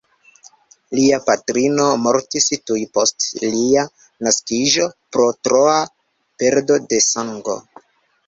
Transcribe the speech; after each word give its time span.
Lia 0.99 1.17
patrino 1.25 1.83
mortis 2.05 2.47
tuj 2.69 2.77
post 2.97 3.27
lia 3.57 3.83
naskiĝo 4.27 4.87
pro 5.17 5.25
troa 5.49 5.75
perdo 6.43 6.79
de 6.95 7.03
sango. 7.11 7.59